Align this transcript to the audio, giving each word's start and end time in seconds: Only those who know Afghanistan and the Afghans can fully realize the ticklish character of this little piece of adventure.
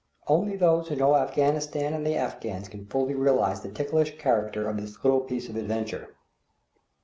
Only 0.25 0.55
those 0.55 0.87
who 0.87 0.95
know 0.95 1.15
Afghanistan 1.15 1.93
and 1.93 2.03
the 2.03 2.15
Afghans 2.15 2.67
can 2.67 2.87
fully 2.87 3.13
realize 3.13 3.61
the 3.61 3.69
ticklish 3.69 4.17
character 4.17 4.67
of 4.67 4.77
this 4.77 4.97
little 5.05 5.19
piece 5.19 5.47
of 5.47 5.55
adventure. 5.55 6.15